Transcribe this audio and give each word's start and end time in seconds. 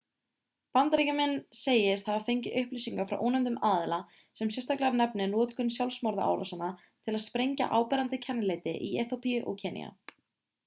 bandaríkjamenn 0.75 1.33
segist 1.57 2.07
hafa 2.11 2.21
fengið 2.29 2.55
upplýsingar 2.61 3.09
frá 3.11 3.19
ónefndum 3.27 3.59
aðila 3.71 3.99
sem 4.39 4.49
sérstaklega 4.55 4.89
nefnir 5.01 5.29
notkun 5.33 5.69
sjálfsmorðsárásarmanna 5.75 6.85
til 6.87 7.15
að 7.19 7.23
sprengja 7.27 7.67
áberandi 7.81 8.19
kennileiti 8.25 8.73
í 8.89 8.89
eþíópíu 9.03 9.45
og 9.53 9.61
kenýa 9.65 9.93